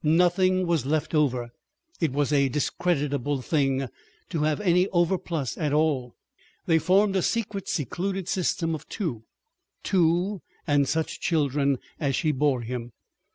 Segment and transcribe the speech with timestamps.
[0.03, 3.87] Nothing was left over—it was a discreditable thing
[4.29, 6.15] to have any overplus at all.
[6.65, 9.25] They formed a secret secluded system of two,
[9.83, 12.93] two and such children as she bore him.